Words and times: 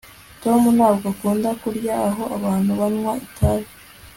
tom 0.43 0.61
ntabwo 0.77 1.05
akunda 1.13 1.49
kurya 1.61 1.93
aho 2.09 2.23
abantu 2.37 2.71
banywa 2.79 3.11
itabi 3.27 3.69